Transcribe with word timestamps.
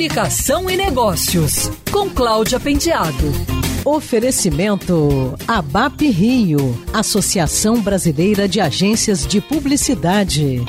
Comunicação 0.00 0.70
e 0.70 0.78
Negócios, 0.78 1.70
com 1.92 2.08
Cláudia 2.08 2.58
Penteado. 2.58 3.34
Oferecimento 3.84 5.34
ABAP 5.46 6.08
Rio, 6.08 6.74
Associação 6.90 7.82
Brasileira 7.82 8.48
de 8.48 8.62
Agências 8.62 9.26
de 9.26 9.42
Publicidade. 9.42 10.64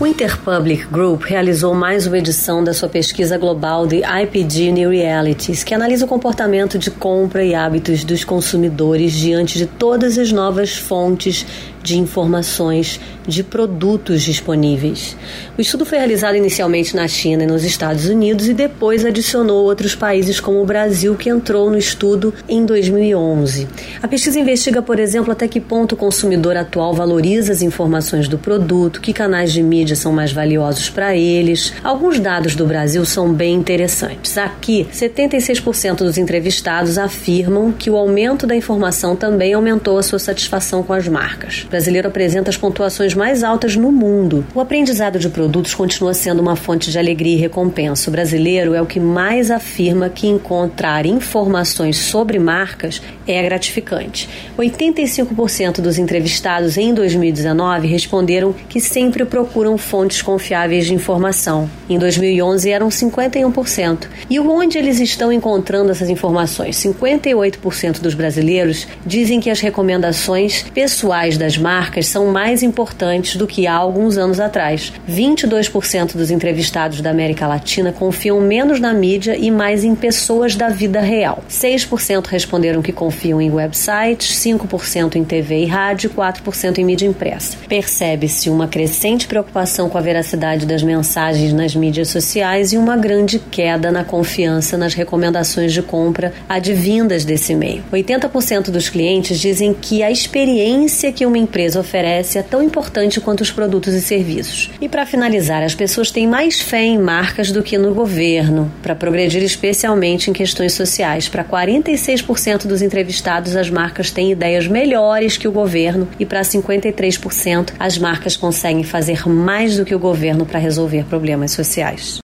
O 0.00 0.06
Interpublic 0.06 0.86
Group 0.86 1.24
realizou 1.24 1.74
mais 1.74 2.06
uma 2.06 2.16
edição 2.16 2.64
da 2.64 2.72
sua 2.72 2.88
pesquisa 2.88 3.36
global 3.36 3.86
de 3.86 4.02
IPG 4.02 4.72
New 4.72 4.90
Realities, 4.90 5.62
que 5.62 5.74
analisa 5.74 6.06
o 6.06 6.08
comportamento 6.08 6.78
de 6.78 6.90
compra 6.90 7.44
e 7.44 7.54
hábitos 7.54 8.02
dos 8.02 8.24
consumidores 8.24 9.12
diante 9.12 9.58
de 9.58 9.66
todas 9.66 10.16
as 10.16 10.32
novas 10.32 10.74
fontes 10.74 11.46
de 11.86 11.96
informações 11.96 13.00
de 13.28 13.44
produtos 13.44 14.22
disponíveis. 14.22 15.16
O 15.56 15.60
estudo 15.60 15.86
foi 15.86 15.98
realizado 15.98 16.36
inicialmente 16.36 16.96
na 16.96 17.06
China 17.06 17.44
e 17.44 17.46
nos 17.46 17.64
Estados 17.64 18.06
Unidos 18.06 18.48
e 18.48 18.54
depois 18.54 19.04
adicionou 19.04 19.64
outros 19.64 19.94
países 19.94 20.40
como 20.40 20.60
o 20.60 20.66
Brasil, 20.66 21.14
que 21.14 21.30
entrou 21.30 21.70
no 21.70 21.78
estudo 21.78 22.34
em 22.48 22.64
2011. 22.66 23.68
A 24.02 24.08
pesquisa 24.08 24.38
investiga, 24.38 24.82
por 24.82 24.98
exemplo, 24.98 25.30
até 25.30 25.46
que 25.46 25.60
ponto 25.60 25.92
o 25.92 25.96
consumidor 25.96 26.56
atual 26.56 26.92
valoriza 26.92 27.52
as 27.52 27.62
informações 27.62 28.26
do 28.26 28.36
produto, 28.36 29.00
que 29.00 29.12
canais 29.12 29.52
de 29.52 29.62
mídia 29.62 29.94
são 29.94 30.12
mais 30.12 30.32
valiosos 30.32 30.90
para 30.90 31.16
eles. 31.16 31.72
Alguns 31.84 32.18
dados 32.18 32.56
do 32.56 32.66
Brasil 32.66 33.04
são 33.04 33.32
bem 33.32 33.54
interessantes. 33.54 34.36
Aqui, 34.36 34.88
76% 34.92 35.98
dos 35.98 36.18
entrevistados 36.18 36.98
afirmam 36.98 37.70
que 37.70 37.90
o 37.90 37.96
aumento 37.96 38.44
da 38.44 38.56
informação 38.56 39.14
também 39.14 39.54
aumentou 39.54 39.98
a 39.98 40.02
sua 40.02 40.18
satisfação 40.18 40.82
com 40.82 40.92
as 40.92 41.06
marcas 41.06 41.66
brasileiro 41.76 42.08
apresenta 42.08 42.48
as 42.48 42.56
pontuações 42.56 43.12
mais 43.12 43.44
altas 43.44 43.76
no 43.76 43.92
mundo. 43.92 44.46
O 44.54 44.60
aprendizado 44.60 45.18
de 45.18 45.28
produtos 45.28 45.74
continua 45.74 46.14
sendo 46.14 46.40
uma 46.40 46.56
fonte 46.56 46.90
de 46.90 46.98
alegria 46.98 47.34
e 47.34 47.38
recompensa. 47.38 48.08
O 48.08 48.12
brasileiro 48.12 48.72
é 48.72 48.80
o 48.80 48.86
que 48.86 48.98
mais 48.98 49.50
afirma 49.50 50.08
que 50.08 50.26
encontrar 50.26 51.04
informações 51.04 51.98
sobre 51.98 52.38
marcas 52.38 53.02
é 53.26 53.42
gratificante. 53.42 54.26
85% 54.58 55.82
dos 55.82 55.98
entrevistados 55.98 56.78
em 56.78 56.94
2019 56.94 57.88
responderam 57.88 58.54
que 58.70 58.80
sempre 58.80 59.26
procuram 59.26 59.76
fontes 59.76 60.22
confiáveis 60.22 60.86
de 60.86 60.94
informação. 60.94 61.68
Em 61.90 61.98
2011 61.98 62.70
eram 62.70 62.88
51%. 62.88 64.06
E 64.30 64.40
onde 64.40 64.78
eles 64.78 64.98
estão 64.98 65.30
encontrando 65.30 65.90
essas 65.90 66.08
informações? 66.08 66.76
58% 66.76 68.00
dos 68.00 68.14
brasileiros 68.14 68.88
dizem 69.04 69.40
que 69.40 69.50
as 69.50 69.60
recomendações 69.60 70.62
pessoais 70.72 71.36
das 71.36 71.58
marcas 71.58 71.65
são 72.06 72.26
mais 72.26 72.62
importantes 72.62 73.36
do 73.36 73.46
que 73.46 73.66
há 73.66 73.74
alguns 73.74 74.16
anos 74.16 74.38
atrás. 74.38 74.92
22% 75.08 76.16
dos 76.16 76.30
entrevistados 76.30 77.00
da 77.00 77.10
América 77.10 77.46
Latina 77.46 77.92
confiam 77.92 78.40
menos 78.40 78.78
na 78.78 78.94
mídia 78.94 79.36
e 79.36 79.50
mais 79.50 79.84
em 79.84 79.94
pessoas 79.94 80.54
da 80.54 80.68
vida 80.68 81.00
real. 81.00 81.42
6% 81.50 82.26
responderam 82.26 82.80
que 82.80 82.92
confiam 82.92 83.40
em 83.40 83.50
websites, 83.50 84.38
5% 84.38 85.16
em 85.16 85.24
TV 85.24 85.62
e 85.62 85.66
rádio, 85.66 86.10
4% 86.10 86.78
em 86.78 86.84
mídia 86.84 87.06
impressa. 87.06 87.56
Percebe-se 87.68 88.48
uma 88.48 88.68
crescente 88.68 89.26
preocupação 89.26 89.88
com 89.88 89.98
a 89.98 90.00
veracidade 90.00 90.66
das 90.66 90.82
mensagens 90.82 91.52
nas 91.52 91.74
mídias 91.74 92.08
sociais 92.08 92.72
e 92.72 92.76
uma 92.76 92.96
grande 92.96 93.38
queda 93.38 93.90
na 93.90 94.04
confiança 94.04 94.78
nas 94.78 94.94
recomendações 94.94 95.72
de 95.72 95.82
compra 95.82 96.32
advindas 96.48 97.24
desse 97.24 97.54
meio. 97.54 97.82
80% 97.92 98.70
dos 98.70 98.88
clientes 98.88 99.38
dizem 99.38 99.74
que 99.74 100.02
a 100.02 100.10
experiência 100.10 101.12
que 101.12 101.26
uma 101.26 101.38
empresa 101.38 101.55
empresa 101.56 101.80
oferece 101.80 102.36
é 102.36 102.42
tão 102.42 102.62
importante 102.62 103.18
quanto 103.18 103.40
os 103.40 103.50
produtos 103.50 103.94
e 103.94 104.02
serviços. 104.02 104.70
E 104.78 104.90
para 104.90 105.06
finalizar, 105.06 105.62
as 105.62 105.74
pessoas 105.74 106.10
têm 106.10 106.28
mais 106.28 106.60
fé 106.60 106.82
em 106.82 106.98
marcas 106.98 107.50
do 107.50 107.62
que 107.62 107.78
no 107.78 107.94
governo, 107.94 108.70
para 108.82 108.94
progredir 108.94 109.42
especialmente 109.42 110.28
em 110.28 110.34
questões 110.34 110.74
sociais. 110.74 111.30
Para 111.30 111.42
46% 111.42 112.66
dos 112.66 112.82
entrevistados, 112.82 113.56
as 113.56 113.70
marcas 113.70 114.10
têm 114.10 114.32
ideias 114.32 114.68
melhores 114.68 115.38
que 115.38 115.48
o 115.48 115.52
governo 115.52 116.06
e 116.20 116.26
para 116.26 116.42
53% 116.42 117.72
as 117.78 117.96
marcas 117.96 118.36
conseguem 118.36 118.84
fazer 118.84 119.26
mais 119.26 119.78
do 119.78 119.84
que 119.86 119.94
o 119.94 119.98
governo 119.98 120.44
para 120.44 120.58
resolver 120.58 121.04
problemas 121.04 121.52
sociais. 121.52 122.25